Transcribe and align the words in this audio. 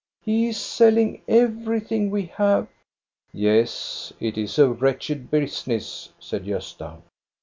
He 0.23 0.47
is 0.47 0.57
selling 0.57 1.21
everything 1.27 2.09
we 2.09 2.25
have."" 2.37 2.67
Yes, 3.31 4.11
it 4.19 4.35
is 4.35 4.57
a 4.57 4.67
wretched 4.67 5.29
business," 5.29 6.09
said 6.19 6.43
Gosta. 6.47 7.03